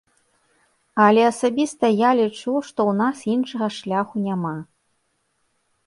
Але 1.07 1.25
асабіста 1.31 1.85
я 1.93 2.11
лічу, 2.21 2.53
што 2.71 2.79
ў 2.89 2.99
нас 3.05 3.17
іншага 3.37 3.67
шляху 3.79 4.15
няма. 4.27 4.57